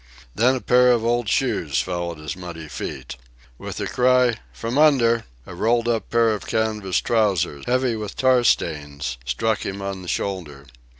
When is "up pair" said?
5.87-6.33